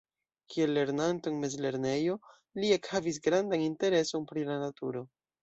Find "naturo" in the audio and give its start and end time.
4.67-5.07